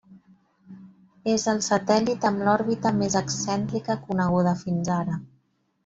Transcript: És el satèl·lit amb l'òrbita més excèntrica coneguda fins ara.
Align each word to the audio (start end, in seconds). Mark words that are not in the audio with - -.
És 1.33 1.45
el 1.53 1.61
satèl·lit 1.67 2.27
amb 2.31 2.43
l'òrbita 2.47 2.95
més 3.03 3.21
excèntrica 3.23 4.01
coneguda 4.09 4.59
fins 4.67 4.95
ara. 5.01 5.25